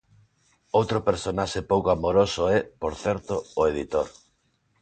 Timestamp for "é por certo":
2.57-3.35